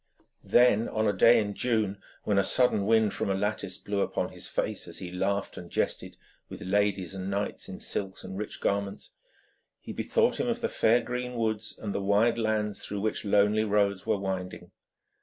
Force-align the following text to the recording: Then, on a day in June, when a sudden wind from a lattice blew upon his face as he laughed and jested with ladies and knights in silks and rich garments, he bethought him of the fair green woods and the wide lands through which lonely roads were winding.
Then, 0.43 0.89
on 0.89 1.07
a 1.07 1.13
day 1.13 1.39
in 1.39 1.53
June, 1.53 2.01
when 2.23 2.39
a 2.39 2.43
sudden 2.43 2.87
wind 2.87 3.13
from 3.13 3.29
a 3.29 3.35
lattice 3.35 3.77
blew 3.77 4.01
upon 4.01 4.31
his 4.31 4.47
face 4.47 4.87
as 4.87 4.97
he 4.97 5.11
laughed 5.11 5.57
and 5.57 5.69
jested 5.69 6.17
with 6.49 6.63
ladies 6.63 7.13
and 7.13 7.29
knights 7.29 7.69
in 7.69 7.79
silks 7.79 8.23
and 8.23 8.35
rich 8.35 8.61
garments, 8.61 9.11
he 9.79 9.93
bethought 9.93 10.39
him 10.39 10.47
of 10.47 10.61
the 10.61 10.69
fair 10.69 11.01
green 11.03 11.35
woods 11.35 11.77
and 11.79 11.93
the 11.93 12.01
wide 12.01 12.39
lands 12.39 12.83
through 12.83 13.01
which 13.01 13.23
lonely 13.25 13.63
roads 13.63 14.03
were 14.03 14.17
winding. 14.17 14.71